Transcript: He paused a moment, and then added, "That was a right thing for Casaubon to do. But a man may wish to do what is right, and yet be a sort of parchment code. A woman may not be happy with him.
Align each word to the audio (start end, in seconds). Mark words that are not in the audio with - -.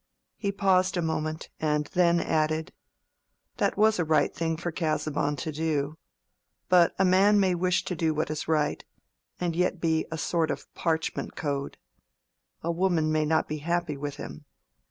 He 0.35 0.51
paused 0.51 0.97
a 0.97 1.01
moment, 1.03 1.49
and 1.59 1.85
then 1.93 2.19
added, 2.19 2.73
"That 3.57 3.77
was 3.77 3.99
a 3.99 4.03
right 4.03 4.33
thing 4.33 4.57
for 4.57 4.71
Casaubon 4.71 5.35
to 5.35 5.51
do. 5.51 5.95
But 6.69 6.95
a 6.97 7.05
man 7.05 7.39
may 7.39 7.53
wish 7.53 7.85
to 7.85 7.95
do 7.95 8.11
what 8.11 8.31
is 8.31 8.47
right, 8.47 8.83
and 9.39 9.55
yet 9.55 9.79
be 9.79 10.07
a 10.11 10.17
sort 10.17 10.49
of 10.49 10.65
parchment 10.73 11.35
code. 11.35 11.77
A 12.63 12.71
woman 12.71 13.11
may 13.11 13.25
not 13.25 13.47
be 13.47 13.57
happy 13.59 13.95
with 13.95 14.15
him. 14.15 14.45